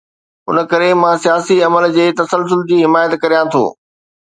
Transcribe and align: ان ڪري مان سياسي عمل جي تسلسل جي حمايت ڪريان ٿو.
ان 0.49 0.57
ڪري 0.71 0.89
مان 1.01 1.15
سياسي 1.25 1.55
عمل 1.67 1.85
جي 1.97 2.07
تسلسل 2.19 2.59
جي 2.69 2.77
حمايت 2.85 3.13
ڪريان 3.23 3.45
ٿو. 3.53 3.65